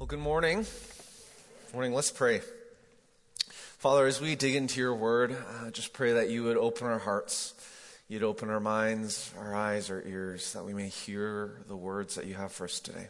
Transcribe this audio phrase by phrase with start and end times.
[0.00, 0.64] Well, good morning.
[1.74, 1.92] Morning.
[1.92, 2.40] Let's pray.
[3.50, 6.98] Father, as we dig into your word, uh, just pray that you would open our
[6.98, 7.52] hearts,
[8.08, 12.24] you'd open our minds, our eyes, our ears, that we may hear the words that
[12.24, 13.08] you have for us today.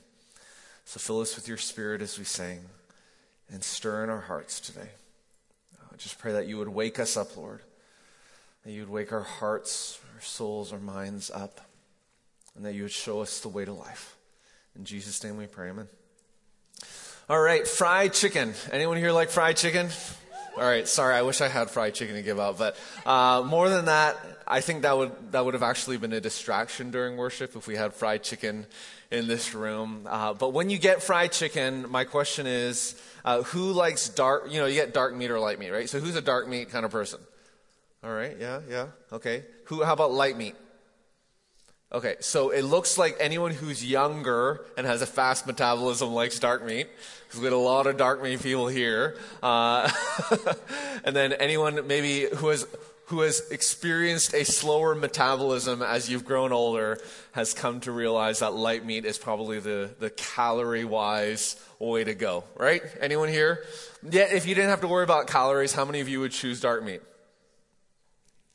[0.85, 2.59] So fill us with your spirit as we sing
[3.53, 4.91] and stir in our hearts today.
[5.81, 7.61] Uh, just pray that you would wake us up, Lord,
[8.65, 11.61] that you would wake our hearts, our souls, our minds up,
[12.57, 14.17] and that you would show us the way to life.
[14.75, 15.87] In Jesus' name we pray, amen.
[17.31, 18.55] All right, fried chicken.
[18.73, 19.89] Anyone here like fried chicken?
[20.57, 23.69] All right, sorry, I wish I had fried chicken to give out, but uh, more
[23.69, 24.17] than that,
[24.49, 27.77] I think that would that would have actually been a distraction during worship if we
[27.77, 28.67] had fried chicken
[29.13, 30.09] in this room.
[30.11, 34.51] Uh, but when you get fried chicken, my question is, uh, who likes dark?
[34.51, 35.89] You know, you get dark meat or light meat, right?
[35.89, 37.21] So who's a dark meat kind of person?
[38.03, 39.45] All right, yeah, yeah, okay.
[39.67, 39.85] Who?
[39.85, 40.57] How about light meat?
[41.93, 46.65] Okay, so it looks like anyone who's younger and has a fast metabolism likes dark
[46.65, 46.87] meat,
[47.27, 49.17] because we had a lot of dark meat people here.
[49.43, 49.91] Uh,
[51.05, 52.65] and then anyone maybe who has
[53.07, 56.97] who has experienced a slower metabolism as you've grown older
[57.33, 62.15] has come to realize that light meat is probably the, the calorie wise way to
[62.15, 62.83] go, right?
[63.01, 63.65] Anyone here?
[64.09, 66.61] Yeah, if you didn't have to worry about calories, how many of you would choose
[66.61, 67.03] dark meat?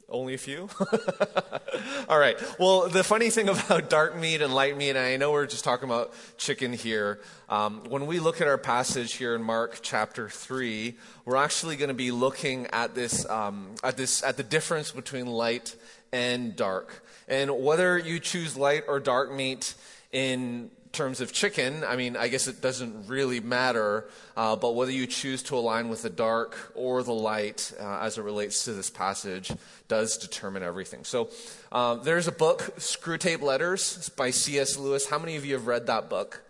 [0.08, 0.70] Only a few?
[2.10, 2.38] All right.
[2.60, 5.64] Well, the funny thing about dark meat and light meat, and I know we're just
[5.64, 10.30] talking about chicken here, um, when we look at our passage here in Mark chapter
[10.30, 10.96] 3,
[11.26, 15.26] we're actually going to be looking at this, um, at this, at the difference between
[15.26, 15.76] light
[16.14, 17.04] and dark.
[17.28, 19.74] And whether you choose light or dark meat
[20.12, 24.92] in terms of chicken, I mean, I guess it doesn't really matter, uh, but whether
[24.92, 28.74] you choose to align with the dark or the light uh, as it relates to
[28.74, 29.52] this passage
[29.88, 31.04] does determine everything.
[31.04, 31.30] So
[31.72, 34.78] uh, there's a book, Screwtape Letters by C.S.
[34.78, 35.10] Lewis.
[35.10, 36.42] How many of you have read that book?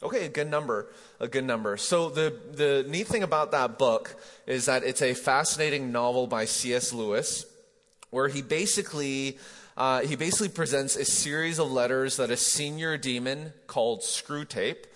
[0.00, 0.86] Okay, a good number,
[1.18, 1.76] a good number.
[1.76, 4.14] So the, the neat thing about that book
[4.46, 6.92] is that it's a fascinating novel by C.S.
[6.92, 7.44] Lewis
[8.10, 9.38] where he basically
[9.78, 14.86] uh, he basically presents a series of letters that a senior demon called Screwtape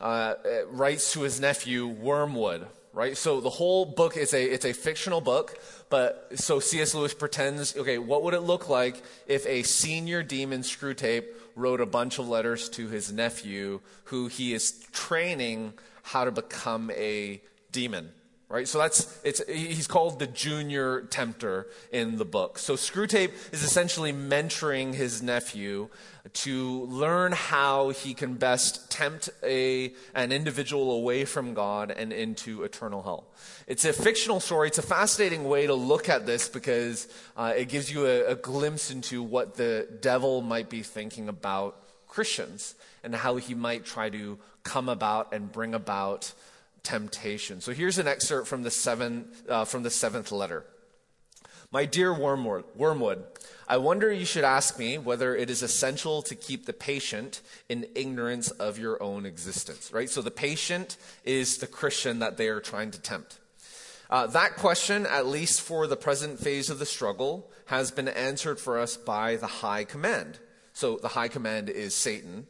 [0.00, 0.34] uh,
[0.70, 2.68] writes to his nephew Wormwood.
[2.92, 5.56] Right, so the whole book is a it's a fictional book,
[5.88, 6.94] but so C.S.
[6.94, 7.76] Lewis pretends.
[7.76, 12.28] Okay, what would it look like if a senior demon Screwtape wrote a bunch of
[12.28, 18.10] letters to his nephew, who he is training how to become a demon?
[18.48, 18.66] Right?
[18.66, 22.58] So that's it's he's called the junior tempter in the book.
[22.58, 25.88] So Screwtape is essentially mentoring his nephew
[26.32, 32.62] to learn how he can best tempt a an individual away from God and into
[32.64, 33.26] eternal hell.
[33.66, 34.68] It's a fictional story.
[34.68, 37.06] It's a fascinating way to look at this because
[37.36, 41.76] uh, it gives you a, a glimpse into what the devil might be thinking about
[42.06, 46.32] Christians and how he might try to come about and bring about
[46.82, 47.60] temptation.
[47.60, 50.64] So here's an excerpt from the, seven, uh, from the seventh letter.
[51.70, 53.24] My dear Wormwood,
[53.68, 57.86] I wonder you should ask me whether it is essential to keep the patient in
[57.94, 60.08] ignorance of your own existence, right?
[60.08, 63.38] So the patient is the Christian that they are trying to tempt.
[64.08, 68.58] Uh, that question, at least for the present phase of the struggle, has been answered
[68.58, 70.38] for us by the high command.
[70.72, 72.46] So the high command is Satan.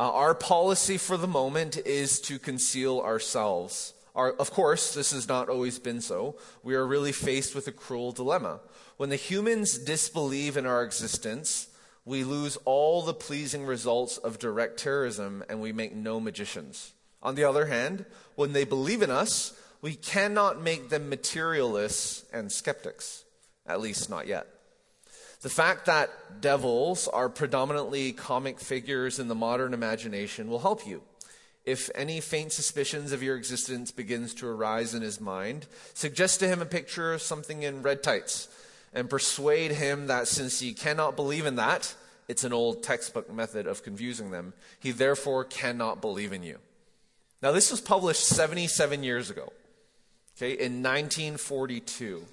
[0.00, 3.92] Uh, our policy for the moment is to conceal ourselves.
[4.14, 6.36] Our, of course, this has not always been so.
[6.62, 8.60] We are really faced with a cruel dilemma.
[8.96, 11.68] When the humans disbelieve in our existence,
[12.06, 16.94] we lose all the pleasing results of direct terrorism and we make no magicians.
[17.22, 18.06] On the other hand,
[18.36, 23.24] when they believe in us, we cannot make them materialists and skeptics,
[23.66, 24.46] at least not yet.
[25.42, 31.02] The fact that devils are predominantly comic figures in the modern imagination will help you.
[31.64, 36.48] If any faint suspicions of your existence begins to arise in his mind, suggest to
[36.48, 38.48] him a picture of something in red tights
[38.92, 41.94] and persuade him that since he cannot believe in that,
[42.28, 44.52] it's an old textbook method of confusing them.
[44.78, 46.58] He therefore cannot believe in you.
[47.42, 49.52] Now, this was published 77 years ago,
[50.36, 52.24] okay, in 1942.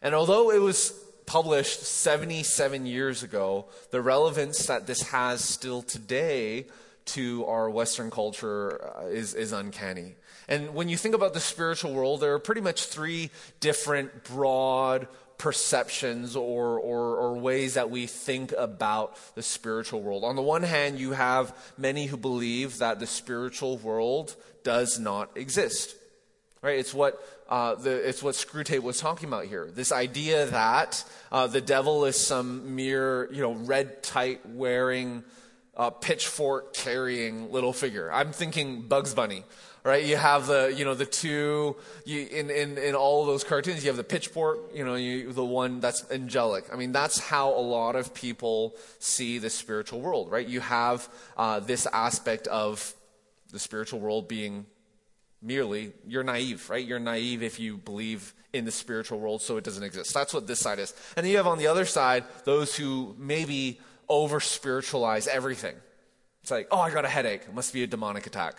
[0.00, 6.66] And although it was published 77 years ago, the relevance that this has still today
[7.06, 10.14] to our Western culture uh, is, is uncanny.
[10.48, 13.30] And when you think about the spiritual world, there are pretty much three
[13.60, 15.08] different broad
[15.38, 20.24] perceptions or, or, or, ways that we think about the spiritual world.
[20.24, 25.36] On the one hand, you have many who believe that the spiritual world does not
[25.36, 25.94] exist.
[26.62, 26.78] Right?
[26.78, 29.70] It's what uh, the, it's what Screwtape was talking about here.
[29.72, 35.22] This idea that uh, the devil is some mere, you know, red tight wearing
[35.76, 38.10] uh, pitchfork carrying little figure.
[38.12, 39.44] I'm thinking Bugs Bunny,
[39.84, 40.04] right?
[40.04, 43.90] You have the, you know, the two, you, in, in, in all those cartoons, you
[43.90, 46.64] have the pitchfork, you know, you, the one that's angelic.
[46.72, 50.48] I mean, that's how a lot of people see the spiritual world, right?
[50.48, 52.94] You have uh, this aspect of
[53.52, 54.66] the spiritual world being
[55.42, 56.84] merely, you're naive, right?
[56.84, 60.14] You're naive if you believe in the spiritual world, so it doesn't exist.
[60.14, 60.94] That's what this side is.
[61.16, 65.74] And then you have on the other side those who maybe over spiritualize everything.
[66.42, 67.42] It's like, oh, I got a headache.
[67.42, 68.56] It must be a demonic attack.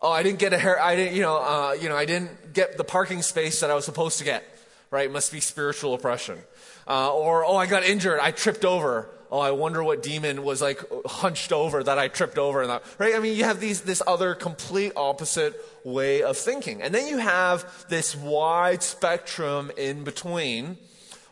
[0.00, 0.80] Oh, I didn't get a hair.
[0.80, 3.74] I didn't, you know, uh, you know, I didn't get the parking space that I
[3.74, 4.44] was supposed to get.
[4.90, 5.06] Right?
[5.06, 6.38] It must be spiritual oppression.
[6.86, 8.20] Uh, or, oh, I got injured.
[8.20, 9.08] I tripped over.
[9.30, 12.60] Oh, I wonder what demon was like hunched over that I tripped over.
[12.60, 13.14] And that, right?
[13.16, 16.82] I mean, you have these, this other complete opposite way of thinking.
[16.82, 20.76] And then you have this wide spectrum in between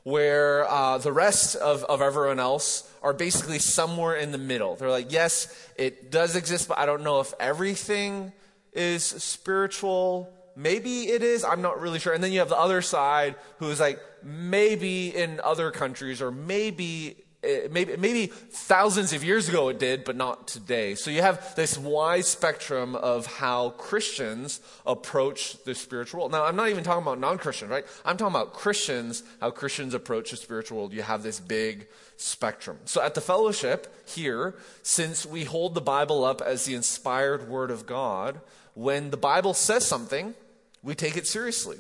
[0.02, 4.74] where uh, the rest of, of everyone else are basically somewhere in the middle.
[4.74, 8.32] They're like, yes, it does exist, but I don't know if everything
[8.72, 10.32] is spiritual.
[10.54, 11.44] Maybe it is.
[11.44, 12.12] I'm not really sure.
[12.12, 16.30] And then you have the other side who is like, maybe in other countries or
[16.30, 20.94] maybe Eh, maybe, maybe thousands of years ago it did, but not today.
[20.94, 26.32] So you have this wide spectrum of how Christians approach the spiritual world.
[26.32, 27.84] Now, I'm not even talking about non Christians, right?
[28.04, 30.92] I'm talking about Christians, how Christians approach the spiritual world.
[30.92, 32.78] You have this big spectrum.
[32.84, 34.54] So at the fellowship here,
[34.84, 38.40] since we hold the Bible up as the inspired word of God,
[38.74, 40.34] when the Bible says something,
[40.82, 41.78] we take it seriously.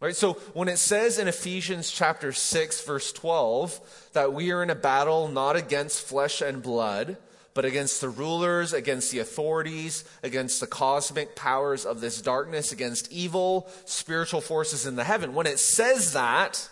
[0.00, 0.16] Right?
[0.16, 4.74] So when it says in Ephesians chapter 6 verse 12 that we are in a
[4.74, 7.18] battle not against flesh and blood,
[7.52, 13.12] but against the rulers, against the authorities, against the cosmic powers of this darkness, against
[13.12, 15.34] evil spiritual forces in the heaven.
[15.34, 16.68] When it says that,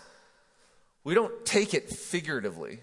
[1.03, 2.79] we don't take it figuratively.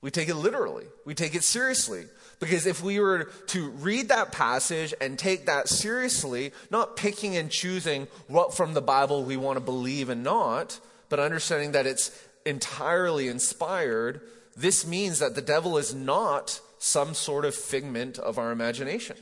[0.00, 0.84] We take it literally.
[1.04, 2.04] We take it seriously.
[2.38, 7.50] Because if we were to read that passage and take that seriously, not picking and
[7.50, 10.78] choosing what from the Bible we want to believe and not,
[11.08, 12.10] but understanding that it's
[12.44, 14.20] entirely inspired,
[14.56, 19.16] this means that the devil is not some sort of figment of our imagination.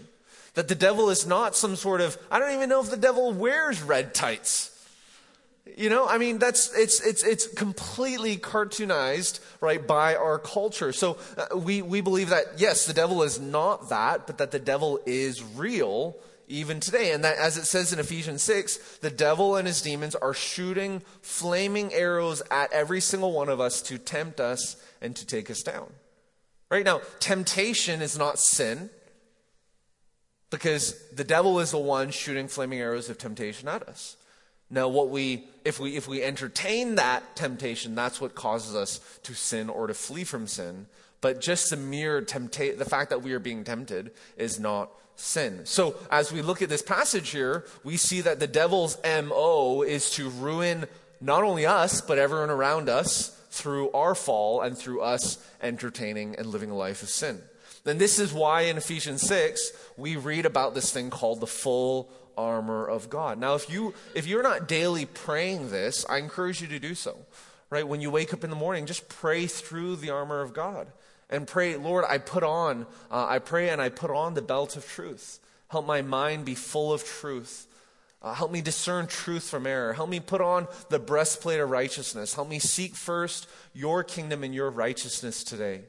[0.54, 3.32] That the devil is not some sort of, I don't even know if the devil
[3.32, 4.70] wears red tights.
[5.76, 10.92] You know, I mean, that's, it's, it's, it's completely cartoonized, right, by our culture.
[10.92, 14.58] So uh, we, we believe that, yes, the devil is not that, but that the
[14.58, 16.16] devil is real
[16.48, 17.12] even today.
[17.12, 21.00] And that, as it says in Ephesians 6, the devil and his demons are shooting
[21.22, 25.62] flaming arrows at every single one of us to tempt us and to take us
[25.62, 25.90] down.
[26.70, 28.90] Right now, temptation is not sin
[30.50, 34.16] because the devil is the one shooting flaming arrows of temptation at us.
[34.74, 39.32] Now, what we, if we, if we entertain that temptation, that's what causes us to
[39.32, 40.86] sin or to flee from sin.
[41.20, 45.60] But just the mere temptation, the fact that we are being tempted is not sin.
[45.64, 50.10] So, as we look at this passage here, we see that the devil's MO is
[50.14, 50.86] to ruin
[51.20, 56.48] not only us, but everyone around us through our fall and through us entertaining and
[56.48, 57.40] living a life of sin.
[57.86, 62.10] And this is why in Ephesians 6, we read about this thing called the full
[62.36, 63.38] armor of God.
[63.38, 67.16] Now, if you if you're not daily praying this, I encourage you to do so.
[67.70, 67.86] Right?
[67.86, 70.86] When you wake up in the morning, just pray through the armor of God
[71.30, 74.76] and pray, Lord, I put on, uh, I pray and I put on the belt
[74.76, 75.40] of truth.
[75.68, 77.66] Help my mind be full of truth.
[78.22, 79.92] Uh, help me discern truth from error.
[79.92, 82.34] Help me put on the breastplate of righteousness.
[82.34, 85.82] Help me seek first your kingdom and your righteousness today.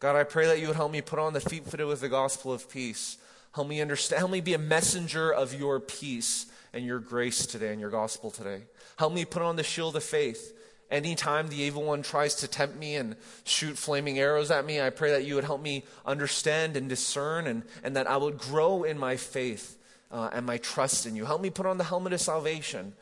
[0.00, 2.08] God, I pray that you would help me put on the feet fitted with the
[2.08, 3.18] gospel of peace.
[3.56, 4.18] Help me understand.
[4.18, 6.44] Help me be a messenger of your peace
[6.74, 8.64] and your grace today and your gospel today.
[8.98, 10.52] Help me put on the shield of faith.
[10.90, 14.90] Anytime the evil one tries to tempt me and shoot flaming arrows at me, I
[14.90, 18.82] pray that you would help me understand and discern and, and that I would grow
[18.82, 19.78] in my faith
[20.12, 21.24] uh, and my trust in you.
[21.24, 22.92] Help me put on the helmet of salvation.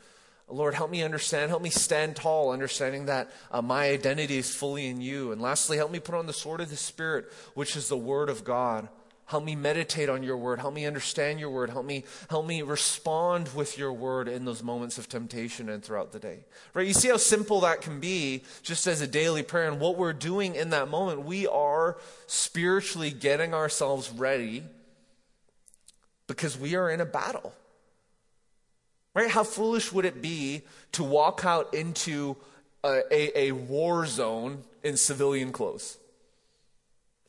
[0.46, 1.50] Lord, help me understand.
[1.50, 5.32] Help me stand tall, understanding that uh, my identity is fully in you.
[5.32, 8.28] And lastly, help me put on the sword of the Spirit, which is the word
[8.28, 8.88] of God.
[9.26, 10.58] Help me meditate on your word.
[10.58, 11.70] Help me understand your word.
[11.70, 16.12] Help me, help me respond with your word in those moments of temptation and throughout
[16.12, 16.40] the day.
[16.74, 16.86] Right?
[16.86, 19.66] You see how simple that can be just as a daily prayer.
[19.66, 24.62] And what we're doing in that moment, we are spiritually getting ourselves ready
[26.26, 27.54] because we are in a battle.
[29.14, 29.30] Right?
[29.30, 30.62] How foolish would it be
[30.92, 32.36] to walk out into
[32.82, 35.96] a, a, a war zone in civilian clothes?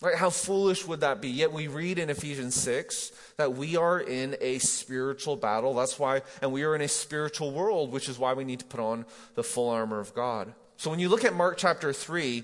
[0.05, 0.15] Right?
[0.15, 1.29] How foolish would that be?
[1.29, 5.73] Yet we read in Ephesians 6 that we are in a spiritual battle.
[5.73, 8.65] That's why, and we are in a spiritual world, which is why we need to
[8.65, 10.53] put on the full armor of God.
[10.77, 12.43] So when you look at Mark chapter 3,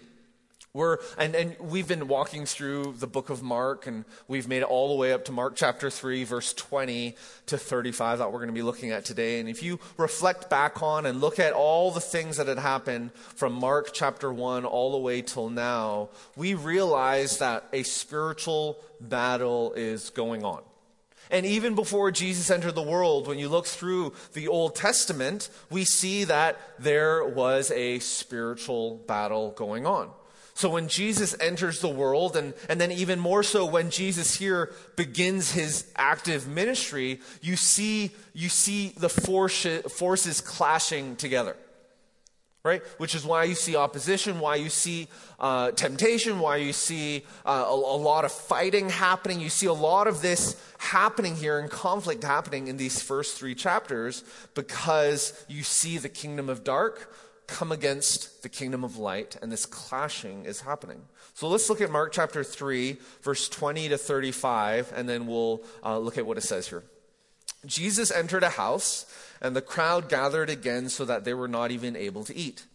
[0.74, 4.70] We're, and, and we've been walking through the book of Mark, and we've made it
[4.70, 8.48] all the way up to Mark chapter 3, verse 20 to 35 that we're going
[8.48, 9.42] to be looking at today.
[9.42, 13.12] And if you reflect back on and look at all the things that had happened
[13.14, 19.74] from Mark chapter 1 all the way till now, we realize that a spiritual battle
[19.74, 20.62] is going on.
[21.30, 25.84] And even before Jesus entered the world, when you look through the Old Testament, we
[25.84, 30.12] see that there was a spiritual battle going on.
[30.62, 34.72] So when Jesus enters the world, and, and then even more so when Jesus here
[34.96, 41.56] begins his active ministry, you see, you see the force, forces clashing together.
[42.64, 42.84] Right?
[43.00, 45.08] Which is why you see opposition, why you see
[45.40, 49.40] uh, temptation, why you see uh, a, a lot of fighting happening.
[49.40, 53.56] You see a lot of this happening here and conflict happening in these first three
[53.56, 57.12] chapters because you see the kingdom of dark
[57.52, 61.02] come against the kingdom of light, and this clashing is happening.
[61.34, 65.98] So let's look at Mark chapter 3, verse 20 to 35, and then we'll uh,
[66.00, 66.84] look at what it says here.
[67.66, 69.06] Jesus entered a house,
[69.42, 72.66] and the crowd gathered again so that they were not even able to eat.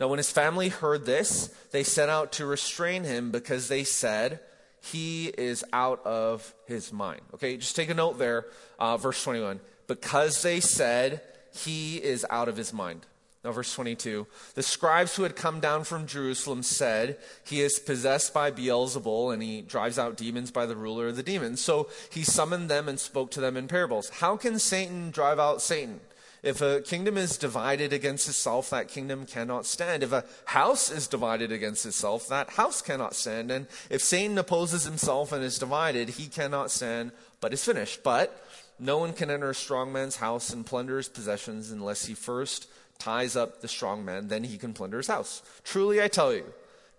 [0.00, 4.40] Now, when his family heard this, they set out to restrain him because they said,
[4.82, 7.22] He is out of his mind.
[7.34, 8.46] Okay, just take a note there,
[8.78, 9.60] uh, verse 21.
[9.86, 11.22] Because they said,
[11.54, 13.06] He is out of his mind.
[13.46, 18.34] Now, verse 22 The scribes who had come down from Jerusalem said, He is possessed
[18.34, 21.60] by Beelzebul, and he drives out demons by the ruler of the demons.
[21.60, 24.08] So he summoned them and spoke to them in parables.
[24.08, 26.00] How can Satan drive out Satan?
[26.42, 30.02] If a kingdom is divided against itself, that kingdom cannot stand.
[30.02, 33.52] If a house is divided against itself, that house cannot stand.
[33.52, 38.02] And if Satan opposes himself and is divided, he cannot stand, but is finished.
[38.02, 38.44] But
[38.78, 42.68] no one can enter a strong man's house and plunder his possessions unless he first
[42.98, 45.42] ties up the strong man, then he can plunder his house.
[45.64, 46.44] Truly, I tell you,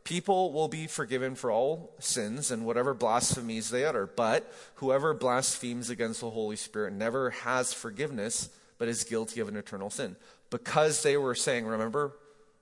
[0.03, 4.07] people will be forgiven for all sins and whatever blasphemies they utter.
[4.07, 9.57] But whoever blasphemes against the Holy Spirit never has forgiveness, but is guilty of an
[9.57, 10.15] eternal sin.
[10.49, 12.13] Because they were saying, remember,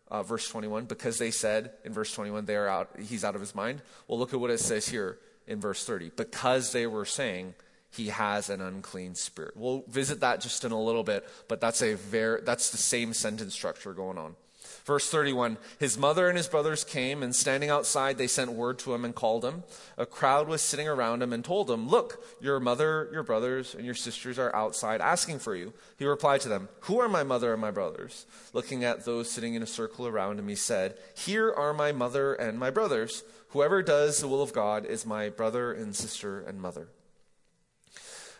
[0.09, 3.41] uh, verse 21, because they said in verse 21, they are out, he's out of
[3.41, 3.83] his mind.
[4.07, 6.11] Well, look at what it says here in verse 30.
[6.15, 7.53] Because they were saying,
[7.95, 9.55] he has an unclean spirit.
[9.55, 13.13] We'll visit that just in a little bit, but that's a very that's the same
[13.13, 14.35] sentence structure going on.
[14.85, 18.93] Verse 31 His mother and his brothers came, and standing outside, they sent word to
[18.93, 19.63] him and called him.
[19.97, 23.85] A crowd was sitting around him and told him, Look, your mother, your brothers, and
[23.85, 25.73] your sisters are outside asking for you.
[25.97, 28.27] He replied to them, Who are my mother and my brothers?
[28.53, 32.33] Looking at those sitting in a circle around him, he said, Here are my mother
[32.33, 33.23] and my brothers.
[33.49, 36.89] Whoever does the will of God is my brother and sister and mother.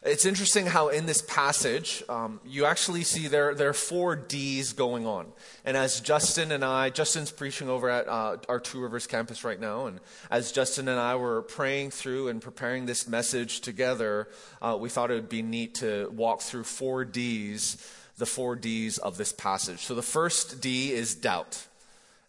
[0.06, 4.72] It's interesting how in this passage, um, you actually see there, there are four D's
[4.72, 5.26] going on.
[5.66, 9.60] And as Justin and I, Justin's preaching over at uh, our Two Rivers campus right
[9.60, 14.28] now, and as Justin and I were praying through and preparing this message together,
[14.62, 17.76] uh, we thought it would be neat to walk through four D's,
[18.20, 19.80] the four D's of this passage.
[19.80, 21.66] So the first D is doubt.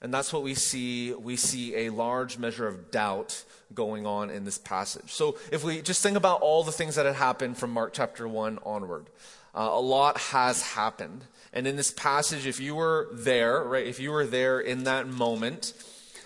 [0.00, 1.12] And that's what we see.
[1.12, 3.44] We see a large measure of doubt
[3.74, 5.12] going on in this passage.
[5.12, 8.26] So if we just think about all the things that had happened from Mark chapter
[8.26, 9.06] 1 onward,
[9.54, 11.24] uh, a lot has happened.
[11.52, 15.08] And in this passage, if you were there, right, if you were there in that
[15.08, 15.72] moment,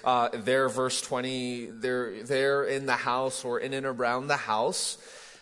[0.04, 4.98] uh, there, verse 20, they're there in the house or in and around the house,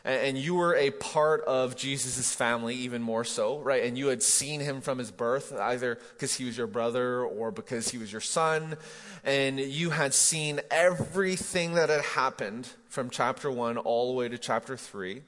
[0.08, 3.84] and you were a part of Jesus' family, even more so, right?
[3.84, 7.50] And you had seen him from his birth, either because he was your brother or
[7.50, 8.76] because he was your son.
[9.24, 14.38] And you had seen everything that had happened from chapter one all the way to
[14.38, 15.22] chapter three.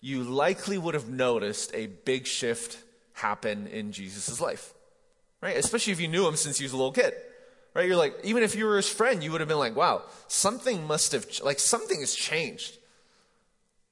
[0.00, 2.78] You likely would have noticed a big shift
[3.14, 4.74] happen in Jesus' life,
[5.40, 5.56] right?
[5.56, 7.14] Especially if you knew him since he was a little kid
[7.74, 7.88] right?
[7.88, 10.86] You're like, even if you were his friend, you would have been like, wow, something
[10.86, 12.78] must have, like, something has changed.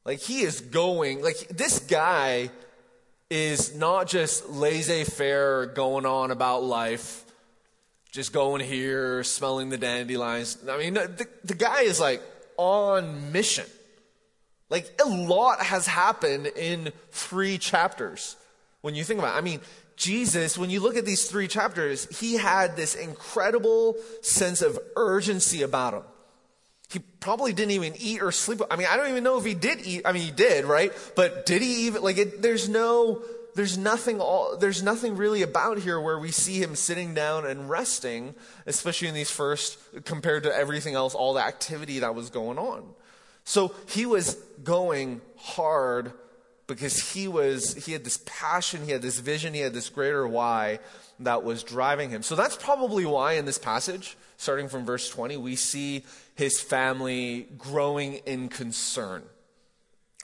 [0.04, 2.50] Like he is going, like this guy
[3.30, 7.24] is not just laissez faire going on about life,
[8.10, 10.58] just going here, smelling the dandelions.
[10.68, 12.22] I mean, the, the guy is like
[12.56, 13.66] on mission.
[14.68, 18.36] Like a lot has happened in three chapters
[18.80, 19.38] when you think about it.
[19.38, 19.60] I mean,
[19.96, 25.62] Jesus, when you look at these three chapters, he had this incredible sense of urgency
[25.62, 26.02] about him.
[26.92, 28.60] He probably didn't even eat or sleep.
[28.70, 30.02] I mean, I don't even know if he did eat.
[30.04, 30.92] I mean, he did, right?
[31.16, 33.22] But did he even, like, it, there's no,
[33.54, 37.68] there's nothing all, there's nothing really about here where we see him sitting down and
[37.68, 38.34] resting,
[38.66, 42.84] especially in these first, compared to everything else, all the activity that was going on.
[43.44, 46.12] So he was going hard
[46.66, 50.26] because he was he had this passion, he had this vision, he had this greater
[50.26, 50.78] why
[51.20, 52.22] that was driving him.
[52.22, 57.48] So that's probably why in this passage, starting from verse 20, we see his family
[57.58, 59.22] growing in concern.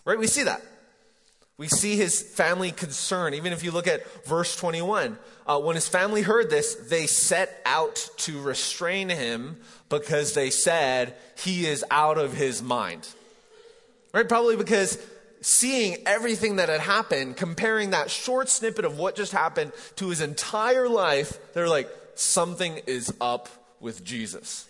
[0.05, 0.19] Right?
[0.19, 0.63] We see that.
[1.59, 3.35] We see his family concern.
[3.35, 7.61] Even if you look at verse 21, uh, when his family heard this, they set
[7.67, 13.09] out to restrain him because they said he is out of his mind.
[14.15, 14.29] Right?
[14.29, 15.05] Probably because
[15.41, 20.21] seeing everything that had happened, comparing that short snippet of what just happened to his
[20.21, 23.49] entire life, they're like, something is up
[23.81, 24.67] with Jesus.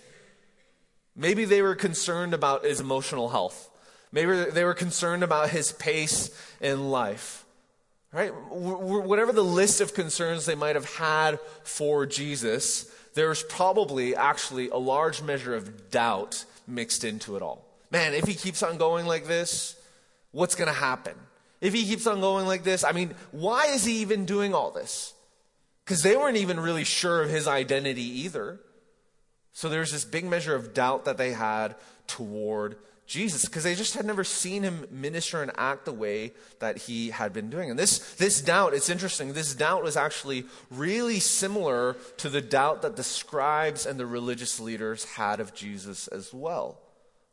[1.19, 3.69] Maybe they were concerned about his emotional health.
[4.13, 7.45] Maybe they were concerned about his pace in life.
[8.13, 8.31] Right?
[8.31, 14.77] Whatever the list of concerns they might have had for Jesus, there's probably actually a
[14.77, 17.65] large measure of doubt mixed into it all.
[17.91, 19.77] Man, if he keeps on going like this,
[20.31, 21.15] what's going to happen?
[21.61, 24.71] If he keeps on going like this, I mean, why is he even doing all
[24.71, 25.13] this?
[25.85, 28.61] Because they weren't even really sure of his identity either.
[29.59, 31.75] So there's this big measure of doubt that they had
[32.07, 32.77] toward
[33.09, 37.11] Jesus because they just had never seen him minister and act the way that he
[37.11, 37.69] had been doing.
[37.69, 42.83] And this, this doubt, it's interesting, this doubt was actually really similar to the doubt
[42.83, 46.79] that the scribes and the religious leaders had of Jesus as well.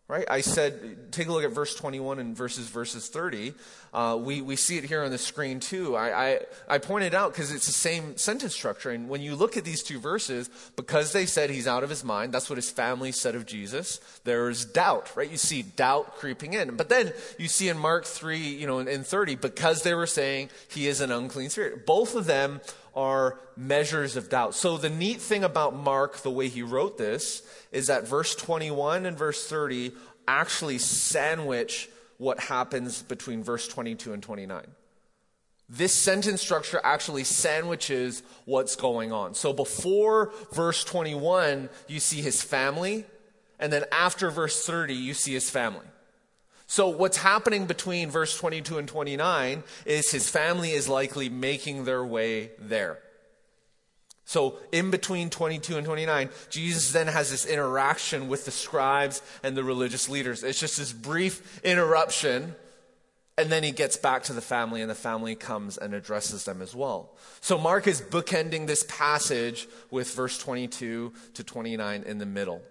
[0.07, 0.25] Right?
[0.29, 3.55] I said, take a look at verse 21 and verses verses 30.
[3.91, 5.95] Uh, we, we see it here on the screen too.
[5.95, 8.91] I, I, I pointed out because it's the same sentence structure.
[8.91, 12.03] And when you look at these two verses, because they said he's out of his
[12.03, 15.29] mind, that's what his family said of Jesus, there's doubt, right?
[15.29, 16.75] You see doubt creeping in.
[16.75, 20.05] But then you see in Mark 3, you know, in, in 30, because they were
[20.05, 21.87] saying he is an unclean spirit.
[21.87, 22.61] Both of them
[22.95, 24.55] are measures of doubt.
[24.55, 29.05] So the neat thing about Mark, the way he wrote this, is that verse 21
[29.05, 29.91] and verse 30
[30.27, 34.63] actually sandwich what happens between verse 22 and 29.
[35.67, 39.33] This sentence structure actually sandwiches what's going on.
[39.33, 43.03] So before verse 21, you see his family,
[43.59, 45.85] and then after verse 30, you see his family.
[46.67, 52.03] So what's happening between verse 22 and 29 is his family is likely making their
[52.03, 52.99] way there.
[54.25, 59.55] So in between 22 and 29, Jesus then has this interaction with the scribes and
[59.55, 60.43] the religious leaders.
[60.43, 62.55] It's just this brief interruption
[63.37, 66.61] and then he gets back to the family, and the family comes and addresses them
[66.61, 67.11] as well.
[67.41, 72.61] So Mark is bookending this passage with verse 22 to 29 in the middle.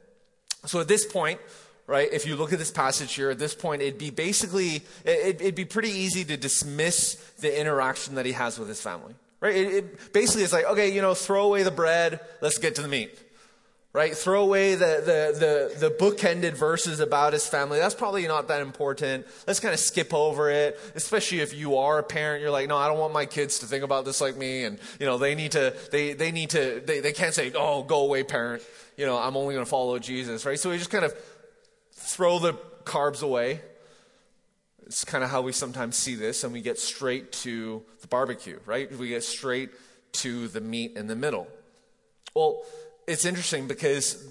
[0.64, 1.38] So at this point,
[1.86, 2.08] right?
[2.12, 5.54] If you look at this passage here, at this point, it'd be basically, it, would
[5.54, 9.54] be pretty easy to dismiss the interaction that he has with his family, right?
[9.54, 12.82] It, it basically is like, okay, you know, throw away the bread, let's get to
[12.82, 13.18] the meat.
[13.92, 14.12] Right?
[14.12, 17.78] Throw away the, the, the, the bookended verses about his family.
[17.78, 19.24] That's probably not that important.
[19.46, 22.42] Let's kind of skip over it, especially if you are a parent.
[22.42, 24.64] You're like, no, I don't want my kids to think about this like me.
[24.64, 27.84] And, you know, they need to, they, they need to, they, they can't say, oh,
[27.84, 28.64] go away, parent.
[28.96, 30.58] You know, I'm only going to follow Jesus, right?
[30.58, 31.14] So we just kind of
[32.04, 33.60] throw the carbs away.
[34.86, 38.60] It's kind of how we sometimes see this, and we get straight to the barbecue,
[38.66, 38.94] right?
[38.96, 39.70] We get straight
[40.12, 41.48] to the meat in the middle.
[42.34, 42.62] Well,
[43.06, 44.22] it's interesting because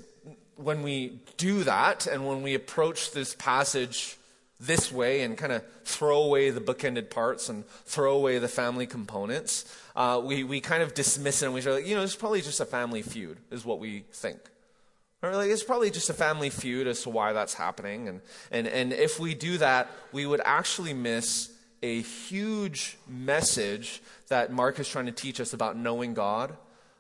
[0.56, 4.18] when we do that and when we approach this passage
[4.60, 8.86] this way and kind of throw away the bookended parts and throw away the family
[8.86, 12.42] components, uh, we, we kind of dismiss it and we say, you know, it's probably
[12.42, 14.40] just a family feud, is what we think.
[15.32, 18.10] Like it's probably just a family feud as to why that's happening.
[18.10, 24.52] And, and, and if we do that, we would actually miss a huge message that
[24.52, 26.56] Mark is trying to teach us about knowing God,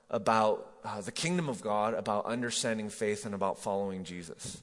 [0.10, 4.62] about uh, the kingdom of God, about understanding faith, and about following Jesus.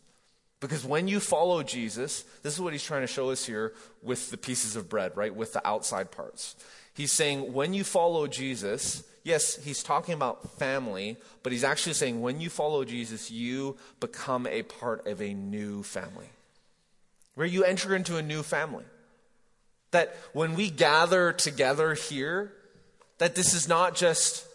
[0.60, 4.30] Because when you follow Jesus, this is what he's trying to show us here with
[4.30, 5.34] the pieces of bread, right?
[5.34, 6.54] With the outside parts.
[6.92, 12.20] He's saying when you follow Jesus, yes, he's talking about family, but he's actually saying
[12.20, 16.30] when you follow Jesus, you become a part of a new family.
[17.34, 18.84] Where you enter into a new family.
[19.92, 22.52] That when we gather together here,
[23.18, 24.46] that this is not just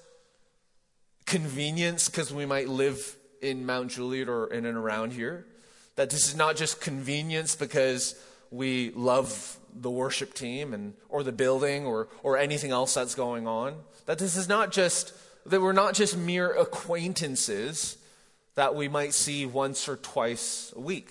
[1.25, 5.45] convenience because we might live in Mount Juliet or in and around here.
[5.95, 8.15] That this is not just convenience because
[8.51, 13.47] we love the worship team and or the building or or anything else that's going
[13.47, 13.75] on.
[14.05, 15.13] That this is not just
[15.45, 17.97] that we're not just mere acquaintances
[18.55, 21.09] that we might see once or twice a week.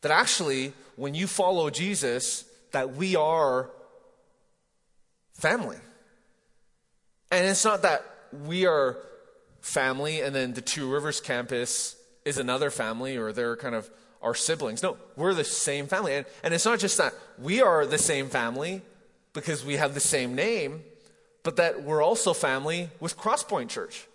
[0.00, 3.70] That actually, when you follow Jesus, that we are
[5.34, 5.76] family.
[7.30, 8.04] And it's not that
[8.44, 8.98] we are
[9.60, 13.88] family and then the Two Rivers campus is another family or they're kind of
[14.22, 14.82] our siblings.
[14.82, 16.14] No, we're the same family.
[16.14, 18.82] And, and it's not just that we are the same family,
[19.32, 20.82] because we have the same name,
[21.42, 24.06] but that we're also family with Crosspoint Church.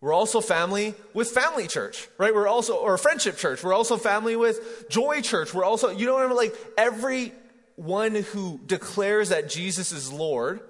[0.00, 2.34] We're also family with Family Church, right?
[2.34, 3.64] We're also, or Friendship Church.
[3.64, 5.54] We're also family with Joy Church.
[5.54, 6.36] We're also, you know what I mean?
[6.36, 7.32] Like every
[7.76, 10.60] one who declares that Jesus is Lord,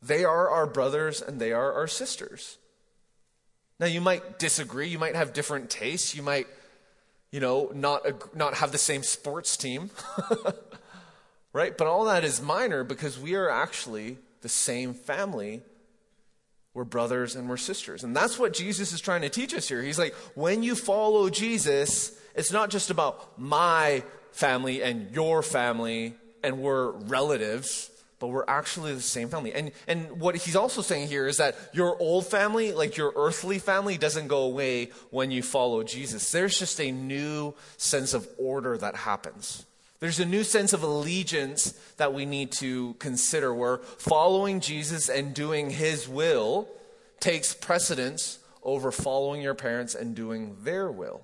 [0.00, 2.58] they are our brothers and they are our sisters.
[3.80, 4.88] Now, you might disagree.
[4.88, 6.14] You might have different tastes.
[6.14, 6.46] You might,
[7.30, 9.90] you know, not, not have the same sports team.
[11.52, 11.76] right?
[11.76, 15.62] But all that is minor because we are actually the same family.
[16.74, 18.04] We're brothers and we're sisters.
[18.04, 19.82] And that's what Jesus is trying to teach us here.
[19.82, 26.14] He's like, when you follow Jesus, it's not just about my family and your family
[26.42, 29.52] and we're relatives but we're actually the same family.
[29.52, 33.58] And, and what he's also saying here is that your old family, like your earthly
[33.58, 36.30] family, doesn't go away when you follow Jesus.
[36.32, 39.64] There's just a new sense of order that happens.
[40.00, 45.34] There's a new sense of allegiance that we need to consider where following Jesus and
[45.34, 46.68] doing his will
[47.20, 51.22] takes precedence over following your parents and doing their will.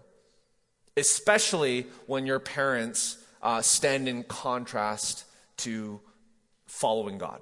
[0.96, 5.24] Especially when your parents uh, stand in contrast
[5.58, 6.00] to
[6.66, 7.40] following God.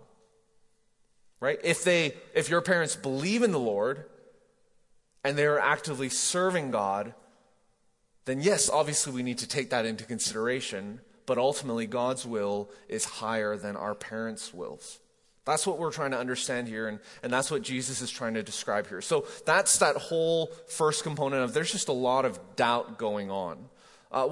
[1.41, 1.59] Right?
[1.65, 4.05] If they if your parents believe in the Lord
[5.25, 7.15] and they are actively serving God,
[8.27, 11.01] then yes, obviously we need to take that into consideration,
[11.33, 14.99] but ultimately God's will is higher than our parents' wills.
[15.47, 18.43] That's what we're trying to understand here, and, and that's what Jesus is trying to
[18.43, 19.01] describe here.
[19.01, 23.65] So that's that whole first component of there's just a lot of doubt going on.
[24.11, 24.29] Uh,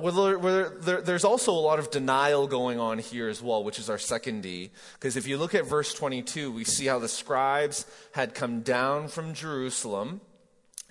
[0.82, 3.96] there, there's also a lot of denial going on here as well, which is our
[3.96, 4.70] second D.
[4.92, 9.08] Because if you look at verse 22, we see how the scribes had come down
[9.08, 10.20] from Jerusalem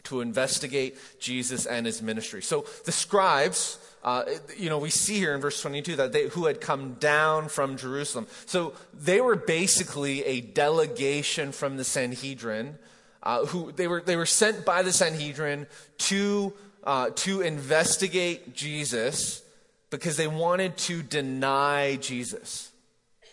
[0.06, 2.41] to investigate Jesus and his ministry.
[2.41, 4.24] So the scribes, uh,
[4.58, 7.78] you know, we see here in verse 22 that they, who had come down from
[7.78, 8.28] Jerusalem.
[8.46, 12.78] So they were basically a delegation from the Sanhedrin,
[13.24, 19.44] uh, who they were, they were sent by the Sanhedrin to uh, to investigate Jesus
[19.90, 22.72] because they wanted to deny Jesus.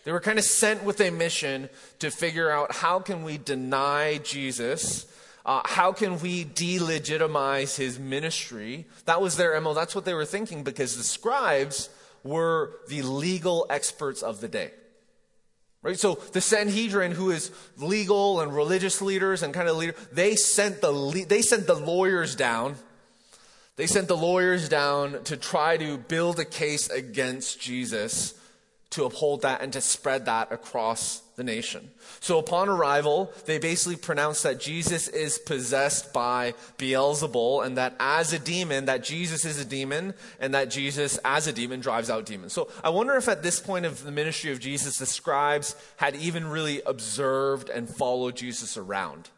[0.05, 4.19] They were kind of sent with a mission to figure out how can we deny
[4.19, 5.07] Jesus?
[5.47, 8.85] Uh, how can we delegitimize his ministry?
[9.07, 9.73] That was their MO.
[9.73, 11.89] That's what they were thinking because the scribes
[12.23, 14.73] were the legal experts of the day.
[15.83, 15.99] Right?
[15.99, 20.83] So the Sanhedrin, who is legal and religious leaders and kind of leader, they sent
[20.83, 22.77] the, they sent the lawyers down
[23.77, 28.33] they sent the lawyers down to try to build a case against Jesus
[28.91, 31.91] to uphold that and to spread that across the nation.
[32.21, 38.33] So upon arrival, they basically pronounced that Jesus is possessed by Beelzebul and that as
[38.33, 42.25] a demon, that Jesus is a demon and that Jesus as a demon drives out
[42.25, 42.55] demons.
[42.55, 46.17] So I wonder if at this point of the ministry of Jesus, the scribes had
[46.17, 49.29] even really observed and followed Jesus around.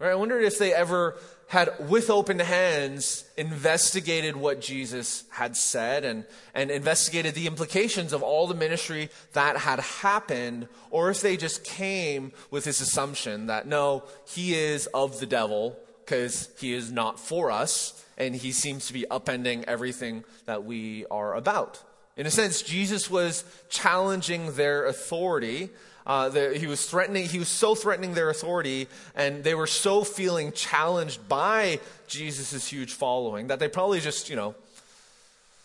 [0.00, 0.10] Right?
[0.10, 1.16] I wonder if they ever
[1.52, 8.22] had, with open hands, investigated what Jesus had said and, and investigated the implications of
[8.22, 13.66] all the ministry that had happened, or if they just came with this assumption that
[13.66, 18.86] no, he is of the devil because he is not for us and he seems
[18.86, 21.82] to be upending everything that we are about.
[22.16, 25.68] In a sense, Jesus was challenging their authority
[26.06, 30.04] uh, the, he was threatening, he was so threatening their authority, and they were so
[30.04, 34.54] feeling challenged by Jesus' huge following that they probably just, you know,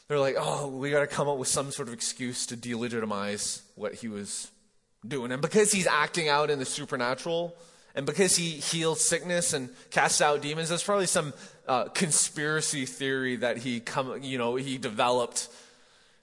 [0.07, 3.61] they're like, oh, we got to come up with some sort of excuse to delegitimize
[3.75, 4.49] what he was
[5.05, 5.31] doing.
[5.31, 7.55] And because he's acting out in the supernatural,
[7.93, 11.33] and because he healed sickness and cast out demons, there's probably some
[11.67, 15.49] uh, conspiracy theory that he come, you know, he developed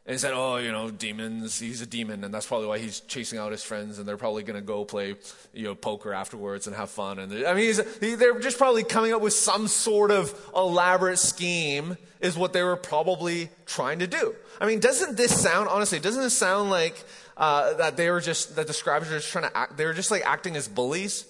[0.06, 1.58] and said, "Oh, you know, demons.
[1.58, 4.42] He's a demon, and that's probably why he's chasing out his friends, and they're probably
[4.42, 5.16] going to go play,
[5.54, 9.12] you know, poker afterwards and have fun." And I mean, he, they're just probably coming
[9.12, 14.34] up with some sort of elaborate scheme, is what they were probably trying to do.
[14.60, 16.00] I mean, doesn't this sound honestly?
[16.00, 17.02] Doesn't this sound like
[17.36, 19.76] uh, that they were just that the scribes were just trying to act?
[19.78, 21.26] They were just like acting as bullies.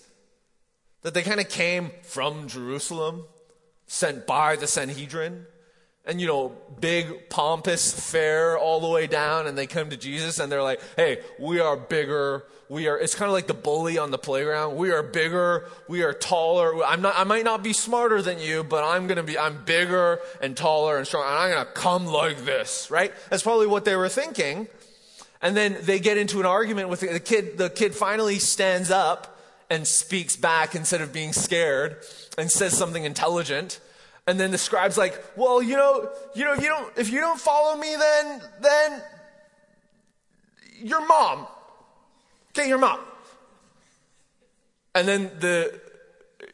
[1.03, 3.25] That they kind of came from Jerusalem,
[3.87, 5.45] sent by the Sanhedrin
[6.07, 10.39] and you know, big pompous fair all the way down, and they come to Jesus
[10.39, 12.45] and they're like, "Hey, we are bigger.
[12.69, 14.77] We are." It's kind of like the bully on the playground.
[14.77, 15.67] We are bigger.
[15.89, 16.85] We are taller.
[16.85, 17.15] I'm not.
[17.17, 19.39] I might not be smarter than you, but I'm gonna be.
[19.39, 23.13] I'm bigger and taller and strong, and I'm gonna come like this, right?
[23.31, 24.69] That's probably what they were thinking.
[25.41, 27.59] And then they get into an argument with the kid.
[27.59, 29.39] The kid finally stands up
[29.71, 31.97] and speaks back instead of being scared
[32.37, 33.81] and says something intelligent.
[34.27, 37.21] And then the scribe's like, well, you know, you know, if you don't, if you
[37.21, 39.03] don't follow me, then, then
[40.79, 41.47] your mom.
[42.51, 43.01] Okay, your mom.
[44.95, 45.79] And then the,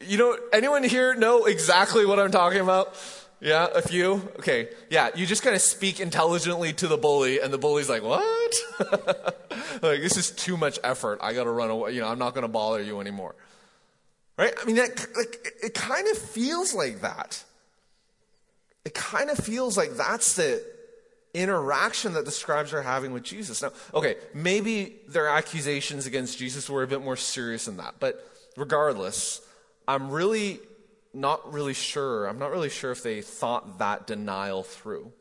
[0.01, 2.97] you know, anyone here know exactly what I'm talking about?
[3.39, 4.13] Yeah, a few?
[4.39, 4.69] Okay.
[4.89, 8.55] Yeah, you just kind of speak intelligently to the bully, and the bully's like, what?
[9.81, 11.19] like, this is too much effort.
[11.23, 11.93] I gotta run away.
[11.93, 13.35] You know, I'm not gonna bother you anymore.
[14.37, 14.53] Right?
[14.61, 17.43] I mean, that, like, it kind of feels like that.
[18.85, 20.63] It kind of feels like that's the
[21.33, 23.61] interaction that the scribes are having with Jesus.
[23.61, 28.27] Now, okay, maybe their accusations against Jesus were a bit more serious than that, but
[28.57, 29.41] regardless,
[29.87, 30.59] I'm really
[31.13, 32.27] not really sure.
[32.27, 35.11] I'm not really sure if they thought that denial through.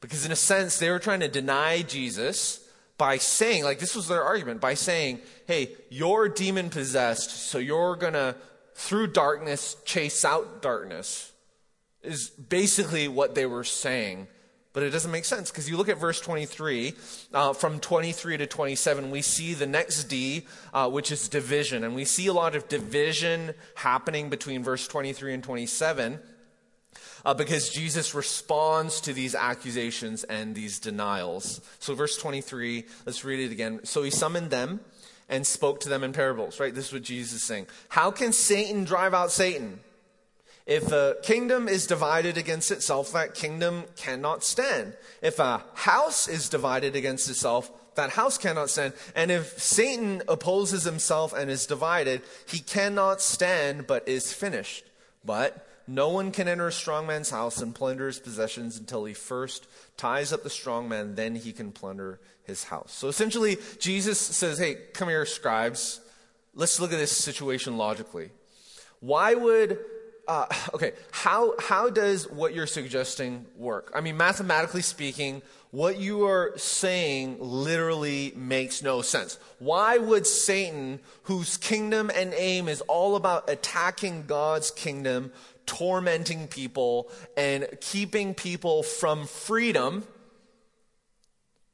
[0.00, 2.66] Because, in a sense, they were trying to deny Jesus
[2.98, 7.96] by saying, like, this was their argument, by saying, hey, you're demon possessed, so you're
[7.96, 8.34] going to,
[8.74, 11.31] through darkness, chase out darkness,
[12.02, 14.26] is basically what they were saying
[14.72, 16.94] but it doesn't make sense because you look at verse 23,
[17.34, 21.84] uh, from 23 to 27, we see the next D, uh, which is division.
[21.84, 26.20] And we see a lot of division happening between verse 23 and 27
[27.24, 31.60] uh, because Jesus responds to these accusations and these denials.
[31.78, 33.80] So, verse 23, let's read it again.
[33.84, 34.80] So he summoned them
[35.28, 36.74] and spoke to them in parables, right?
[36.74, 37.66] This is what Jesus is saying.
[37.90, 39.80] How can Satan drive out Satan?
[40.66, 44.96] If a kingdom is divided against itself, that kingdom cannot stand.
[45.20, 48.94] If a house is divided against itself, that house cannot stand.
[49.14, 54.84] And if Satan opposes himself and is divided, he cannot stand but is finished.
[55.24, 59.14] But no one can enter a strong man's house and plunder his possessions until he
[59.14, 62.92] first ties up the strong man, then he can plunder his house.
[62.92, 66.00] So essentially, Jesus says, Hey, come here, scribes.
[66.54, 68.30] Let's look at this situation logically.
[69.00, 69.78] Why would
[70.28, 73.90] uh, okay, how, how does what you're suggesting work?
[73.94, 79.38] I mean, mathematically speaking, what you are saying literally makes no sense.
[79.58, 85.32] Why would Satan, whose kingdom and aim is all about attacking God's kingdom,
[85.64, 90.04] tormenting people, and keeping people from freedom,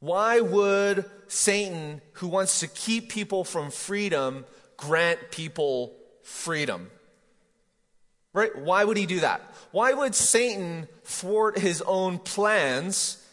[0.01, 4.45] why would Satan, who wants to keep people from freedom,
[4.77, 6.91] grant people freedom?
[8.33, 8.57] Right?
[8.57, 9.41] Why would he do that?
[9.71, 13.25] Why would Satan thwart his own plans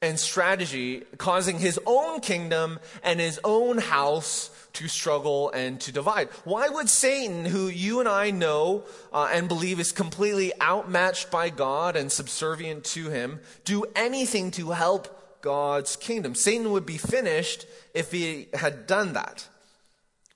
[0.00, 6.28] and strategy, causing his own kingdom and his own house to struggle and to divide?
[6.44, 11.50] Why would Satan, who you and I know uh, and believe is completely outmatched by
[11.50, 16.34] God and subservient to him, do anything to help God's kingdom?
[16.34, 19.48] Satan would be finished if he had done that.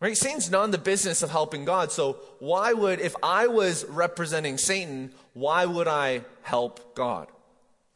[0.01, 0.17] Right?
[0.17, 1.91] Satan's not in the business of helping God.
[1.91, 7.27] So why would, if I was representing Satan, why would I help God?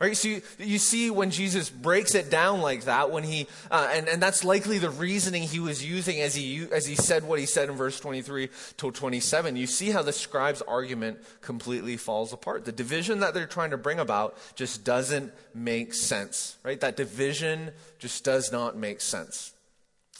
[0.00, 0.16] Right?
[0.16, 4.08] So you, you see when Jesus breaks it down like that, when he, uh, and,
[4.08, 7.46] and that's likely the reasoning he was using as he, as he said what he
[7.46, 9.54] said in verse 23 to 27.
[9.54, 12.64] You see how the scribe's argument completely falls apart.
[12.64, 16.56] The division that they're trying to bring about just doesn't make sense.
[16.64, 16.80] Right?
[16.80, 19.52] That division just does not make sense.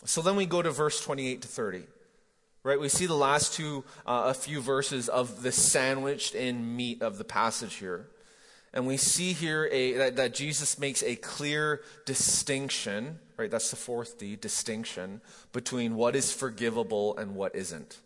[0.05, 1.83] So then we go to verse 28 to 30.
[2.65, 2.79] Right?
[2.79, 7.19] We see the last two, uh, a few verses of the sandwiched in meat of
[7.19, 8.07] the passage here.
[8.73, 13.51] And we see here a, that, that Jesus makes a clear distinction, right?
[13.51, 15.21] That's the fourth D, distinction,
[15.53, 17.99] between what is forgivable and what isn't.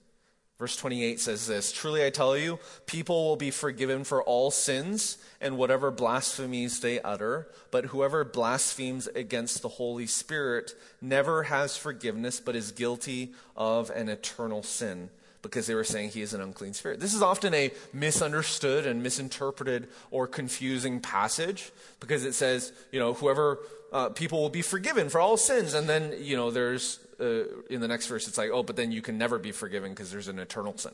[0.58, 5.18] Verse 28 says this Truly I tell you, people will be forgiven for all sins
[5.40, 12.40] and whatever blasphemies they utter, but whoever blasphemes against the Holy Spirit never has forgiveness,
[12.40, 15.10] but is guilty of an eternal sin
[15.42, 16.98] because they were saying he is an unclean spirit.
[17.00, 23.14] This is often a misunderstood and misinterpreted or confusing passage because it says, you know,
[23.14, 23.58] whoever
[23.92, 25.74] uh, people will be forgiven for all sins.
[25.74, 28.92] And then, you know, there's uh, in the next verse, it's like, oh, but then
[28.92, 30.92] you can never be forgiven because there's an eternal sin.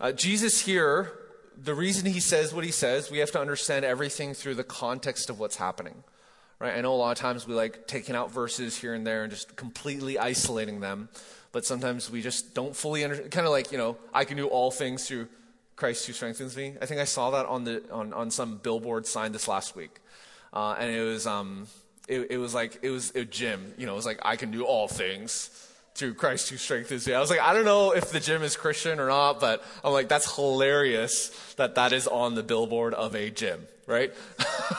[0.00, 1.12] Uh, Jesus here,
[1.56, 5.28] the reason he says what he says, we have to understand everything through the context
[5.28, 6.04] of what's happening.
[6.60, 6.76] Right?
[6.76, 9.30] I know a lot of times we like taking out verses here and there and
[9.30, 11.08] just completely isolating them,
[11.52, 13.30] but sometimes we just don't fully understand.
[13.30, 15.28] Kind of like, you know, I can do all things through
[15.76, 16.74] Christ who strengthens me.
[16.82, 20.00] I think I saw that on the on, on some billboard sign this last week,
[20.52, 21.68] uh, and it was um,
[22.08, 23.74] it, it was like it was a gym.
[23.76, 25.50] You know, it was like I can do all things
[25.94, 27.14] through Christ who strengthens me.
[27.14, 29.92] I was like, I don't know if the gym is Christian or not, but I'm
[29.92, 34.14] like, that's hilarious that that is on the billboard of a gym, right?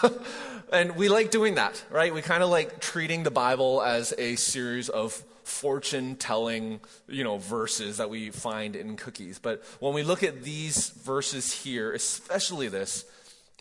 [0.72, 2.14] and we like doing that, right?
[2.14, 5.12] We kind of like treating the Bible as a series of
[5.44, 9.40] fortune telling, you know, verses that we find in cookies.
[9.40, 13.04] But when we look at these verses here, especially this,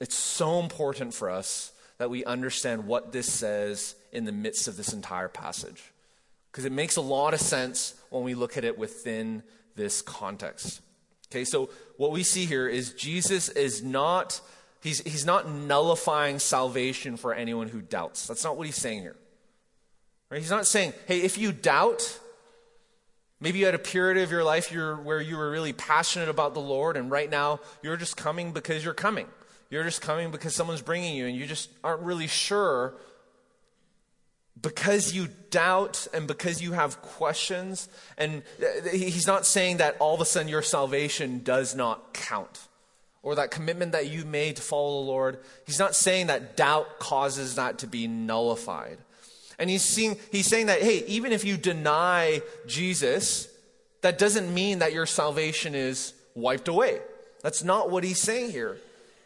[0.01, 4.77] it's so important for us that we understand what this says in the midst of
[4.77, 5.93] this entire passage.
[6.51, 9.43] Because it makes a lot of sense when we look at it within
[9.77, 10.81] this context.
[11.31, 14.41] Okay, so what we see here is Jesus is not,
[14.83, 18.27] he's, he's not nullifying salvation for anyone who doubts.
[18.27, 19.17] That's not what he's saying here.
[20.31, 20.41] Right?
[20.41, 22.19] He's not saying, hey, if you doubt,
[23.41, 26.61] maybe you had a period of your life where you were really passionate about the
[26.61, 29.27] Lord, and right now you're just coming because you're coming.
[29.71, 32.95] You're just coming because someone's bringing you, and you just aren't really sure
[34.61, 37.89] because you doubt and because you have questions.
[38.17, 38.43] And
[38.91, 42.67] he's not saying that all of a sudden your salvation does not count
[43.23, 45.39] or that commitment that you made to follow the Lord.
[45.67, 48.99] He's not saying that doubt causes that to be nullified.
[49.59, 53.49] And he's, seeing, he's saying that, hey, even if you deny Jesus,
[54.03, 57.01] that doesn't mean that your salvation is wiped away.
[57.43, 58.79] That's not what he's saying here.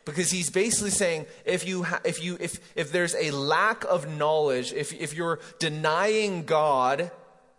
[0.05, 4.09] Because he's basically saying if, you ha- if, you, if, if there's a lack of
[4.09, 7.13] knowledge, if, if you're denying God,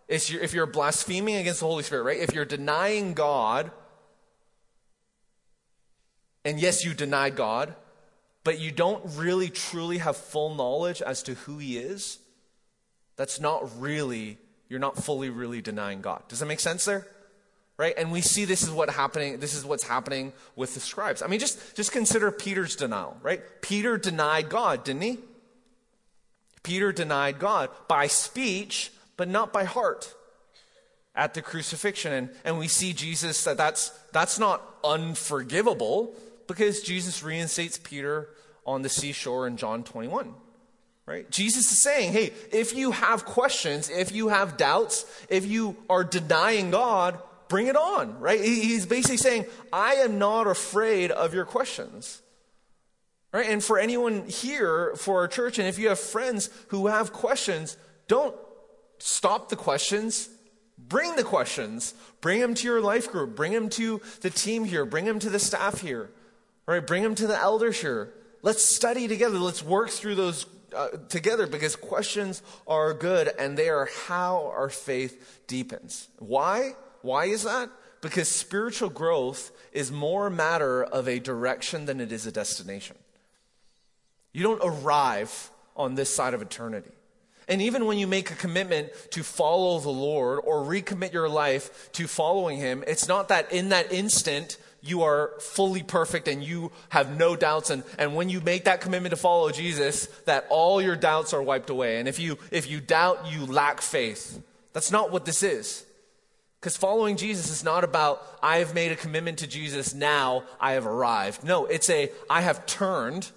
[0.08, 2.20] if you're, if you're blaspheming against the Holy Spirit, right?
[2.20, 3.70] If you're denying God,
[6.44, 7.74] and yes, you deny God,
[8.44, 12.18] but you don't really truly have full knowledge as to who He is,
[13.16, 14.36] that's not really,
[14.68, 16.22] you're not fully really denying God.
[16.28, 17.06] Does that make sense there?
[17.76, 17.94] Right?
[17.96, 21.22] And we see this is what happening, this is what's happening with the scribes.
[21.22, 23.42] I mean, just, just consider Peter's denial, right?
[23.62, 25.18] Peter denied God, didn't he?
[26.62, 30.14] Peter denied God by speech, but not by heart
[31.14, 32.12] at the crucifixion.
[32.12, 36.14] And, and we see Jesus that that's, that's not unforgivable
[36.46, 38.28] because Jesus reinstates Peter
[38.66, 40.34] on the seashore in John 21.
[41.06, 41.30] Right?
[41.30, 46.02] Jesus is saying, hey, if you have questions, if you have doubts, if you are
[46.02, 48.40] denying God, bring it on, right?
[48.40, 52.22] He's basically saying, I am not afraid of your questions.
[53.32, 53.48] Right?
[53.48, 57.76] And for anyone here, for our church, and if you have friends who have questions,
[58.06, 58.34] don't
[58.98, 60.28] stop the questions.
[60.78, 61.94] Bring the questions.
[62.20, 63.34] Bring them to your life group.
[63.34, 64.84] Bring them to the team here.
[64.84, 66.10] Bring them to the staff here.
[66.66, 66.86] Right?
[66.86, 68.14] Bring them to the elders here.
[68.42, 69.38] Let's study together.
[69.38, 74.68] Let's work through those uh, together because questions are good and they are how our
[74.68, 76.08] faith deepens.
[76.18, 76.74] Why?
[77.04, 77.68] Why is that?
[78.00, 82.96] Because spiritual growth is more a matter of a direction than it is a destination.
[84.32, 86.92] You don't arrive on this side of eternity.
[87.46, 91.92] And even when you make a commitment to follow the Lord or recommit your life
[91.92, 96.72] to following Him, it's not that in that instant you are fully perfect and you
[96.88, 97.68] have no doubts.
[97.68, 101.42] And, and when you make that commitment to follow Jesus, that all your doubts are
[101.42, 101.98] wiped away.
[101.98, 104.42] And if you, if you doubt, you lack faith.
[104.72, 105.84] That's not what this is.
[106.64, 110.72] Because following Jesus is not about, I have made a commitment to Jesus, now I
[110.72, 111.44] have arrived.
[111.44, 113.30] No, it's a, I have turned,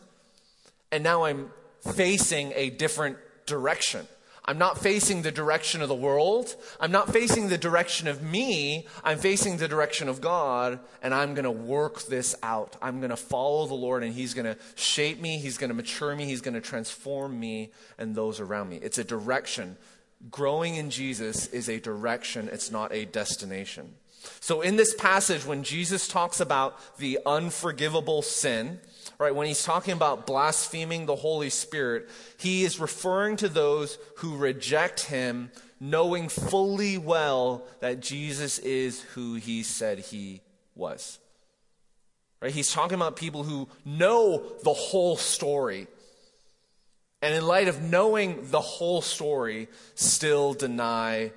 [0.94, 4.08] and now I'm facing a different direction.
[4.46, 6.56] I'm not facing the direction of the world.
[6.80, 8.88] I'm not facing the direction of me.
[9.04, 12.78] I'm facing the direction of God, and I'm going to work this out.
[12.82, 15.38] I'm going to follow the Lord, and He's going to shape me.
[15.38, 16.24] He's going to mature me.
[16.24, 18.78] He's going to transform me and those around me.
[18.82, 19.76] It's a direction.
[20.32, 23.94] Growing in Jesus is a direction, it's not a destination.
[24.40, 28.80] So, in this passage, when Jesus talks about the unforgivable sin,
[29.20, 34.36] right, when he's talking about blaspheming the Holy Spirit, he is referring to those who
[34.38, 40.42] reject him, knowing fully well that Jesus is who he said he
[40.76, 41.20] was.
[42.42, 42.52] Right?
[42.52, 45.88] He's talking about people who know the whole story.
[47.22, 51.32] And in light of knowing the whole story, still deny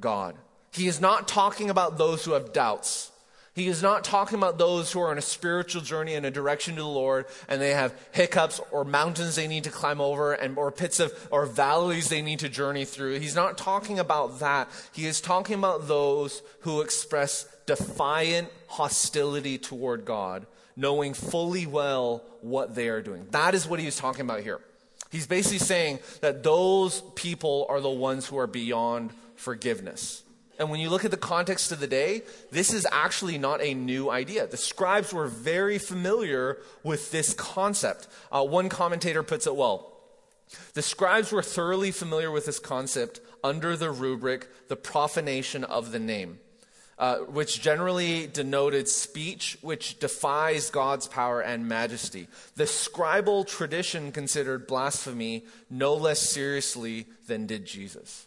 [0.00, 0.36] God.
[0.72, 3.10] He is not talking about those who have doubts.
[3.54, 6.74] He is not talking about those who are on a spiritual journey in a direction
[6.74, 10.58] to the Lord and they have hiccups or mountains they need to climb over and
[10.58, 13.18] or pits of or valleys they need to journey through.
[13.18, 14.68] He's not talking about that.
[14.92, 20.46] He is talking about those who express defiant hostility toward God,
[20.76, 23.26] knowing fully well what they are doing.
[23.30, 24.60] That is what he is talking about here.
[25.16, 30.22] He's basically saying that those people are the ones who are beyond forgiveness.
[30.58, 33.72] And when you look at the context of the day, this is actually not a
[33.72, 34.46] new idea.
[34.46, 38.08] The scribes were very familiar with this concept.
[38.30, 39.90] Uh, one commentator puts it well.
[40.74, 45.98] The scribes were thoroughly familiar with this concept under the rubric, the profanation of the
[45.98, 46.40] name,
[46.98, 52.28] uh, which generally denoted speech which defies God's power and majesty.
[52.54, 58.26] The scribal tradition considered blasphemy no less seriously than did Jesus.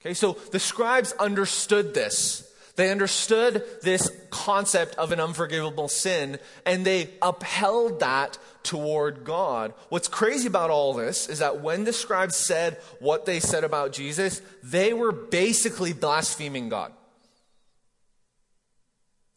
[0.00, 2.46] Okay, so the scribes understood this
[2.76, 9.72] They understood this concept of an unforgivable sin and they upheld that toward God.
[9.88, 13.92] What's crazy about all this is that when the scribes said what they said about
[13.92, 16.92] Jesus, they were basically blaspheming God.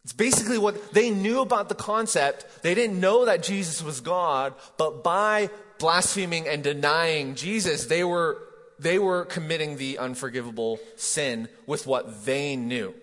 [0.04, 2.62] It's basically what they knew about the concept.
[2.62, 8.38] They didn't know that Jesus was God, but by blaspheming and denying Jesus, they were,
[8.78, 12.94] they were committing the unforgivable sin with what they knew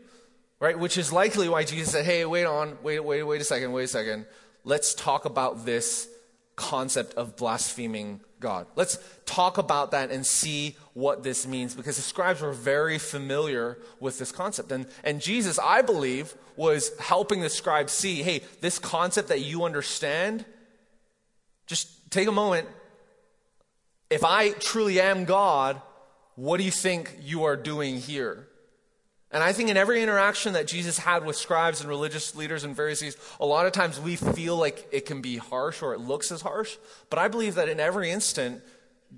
[0.62, 0.78] right?
[0.78, 3.86] Which is likely why Jesus said, hey, wait on, wait, wait, wait a second, wait
[3.86, 4.28] a second.
[4.64, 6.08] Let's talk about this
[6.62, 8.68] concept of blaspheming God.
[8.76, 13.80] Let's talk about that and see what this means because the scribes were very familiar
[14.00, 14.72] with this concept.
[14.72, 19.64] And, and Jesus, I believe, was helping the scribes see hey, this concept that you
[19.64, 20.46] understand,
[21.66, 22.68] just take a moment.
[24.12, 25.82] If I truly am God,
[26.36, 28.48] what do you think you are doing here?
[29.34, 32.76] And I think in every interaction that Jesus had with scribes and religious leaders and
[32.76, 36.32] Pharisees, a lot of times we feel like it can be harsh or it looks
[36.32, 36.76] as harsh.
[37.10, 38.62] But I believe that in every instant,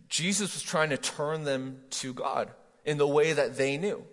[0.09, 2.51] Jesus was trying to turn them to God
[2.85, 4.03] in the way that they knew.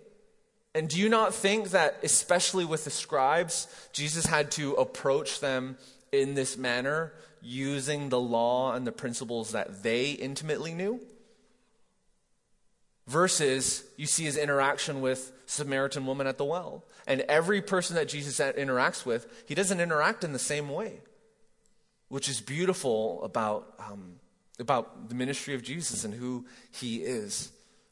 [0.75, 5.77] And do you not think that, especially with the scribes, Jesus had to approach them
[6.13, 11.01] in this manner using the law and the principles that they intimately knew?
[13.07, 16.85] Versus you see his interaction with Samaritan woman at the well.
[17.09, 21.01] And every person that Jesus interacts with, he doesn't interact in the same way,
[22.09, 24.21] which is beautiful about, um,
[24.61, 27.51] about the ministry of Jesus and who he is.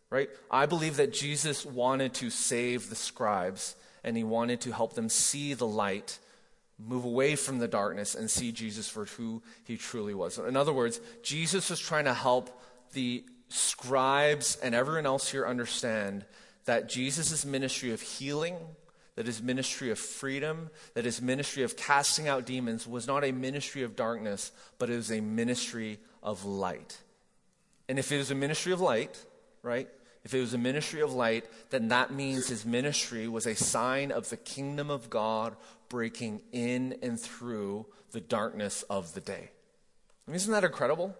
[0.08, 0.30] Right?
[0.50, 5.08] I believe that Jesus wanted to save the scribes and he wanted to help them
[5.08, 6.20] see the light,
[6.78, 10.38] move away from the darkness, and see Jesus for who he truly was.
[10.38, 12.48] In other words, Jesus was trying to help
[12.92, 16.24] the scribes and everyone else here understand
[16.68, 18.54] that Jesus' ministry of healing,
[19.14, 23.32] that his ministry of freedom, that his ministry of casting out demons was not a
[23.32, 26.98] ministry of darkness, but it was a ministry of light.
[27.88, 29.24] And if it was a ministry of light,
[29.62, 29.88] right?
[30.24, 34.12] If it was a ministry of light, then that means his ministry was a sign
[34.12, 35.56] of the kingdom of God
[35.88, 39.52] breaking in and through the darkness of the day.
[40.26, 41.16] I mean, isn't that incredible?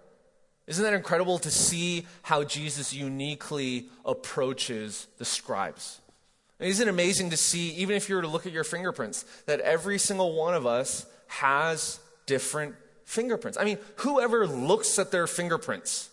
[0.68, 6.00] Isn't that incredible to see how Jesus uniquely approaches the scribes?
[6.60, 9.60] Isn't it amazing to see, even if you were to look at your fingerprints, that
[9.60, 12.74] every single one of us has different
[13.06, 13.56] fingerprints?
[13.56, 16.10] I mean, whoever looks at their fingerprints,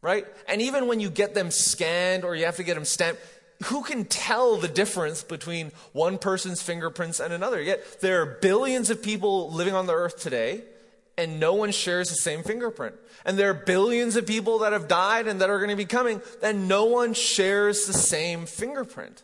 [0.00, 0.26] right?
[0.48, 3.20] And even when you get them scanned or you have to get them stamped,
[3.64, 7.60] who can tell the difference between one person's fingerprints and another?
[7.60, 10.62] Yet there are billions of people living on the earth today
[11.22, 12.96] and no one shares the same fingerprint.
[13.24, 15.84] And there are billions of people that have died and that are going to be
[15.84, 19.22] coming, and no one shares the same fingerprint.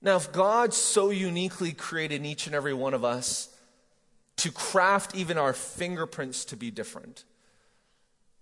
[0.00, 3.48] Now, if God so uniquely created each and every one of us
[4.36, 7.24] to craft even our fingerprints to be different,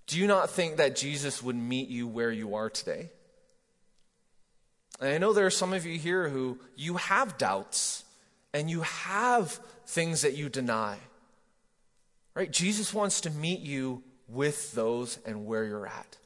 [0.07, 3.09] do you not think that Jesus would meet you where you are today?
[5.01, 8.05] And I know there are some of you here who you have doubts
[8.53, 9.53] and you have
[9.87, 10.99] things that you deny.
[12.35, 12.51] Right?
[12.51, 16.17] Jesus wants to meet you with those and where you're at.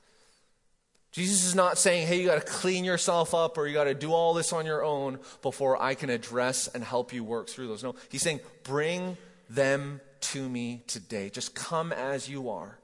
[1.13, 3.95] Jesus is not saying, hey, you got to clean yourself up or you got to
[3.95, 7.69] do all this on your own before I can address and help you work through
[7.69, 7.85] those.
[7.85, 9.17] No, he's saying, bring
[9.49, 11.31] them to me today.
[11.31, 12.79] Just come as you are.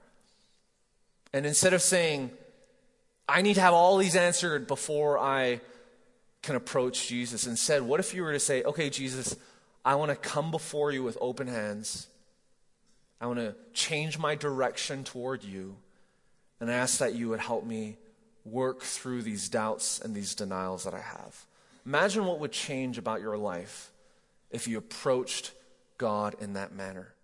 [1.32, 2.30] And instead of saying,
[3.28, 5.60] I need to have all these answered before I
[6.42, 9.36] can approach Jesus, instead, what if you were to say, okay, Jesus,
[9.84, 12.06] I want to come before you with open hands.
[13.20, 15.76] I want to change my direction toward you.
[16.60, 17.98] And I ask that you would help me
[18.44, 21.46] work through these doubts and these denials that I have.
[21.84, 23.90] Imagine what would change about your life
[24.50, 25.52] if you approached
[25.98, 27.14] God in that manner.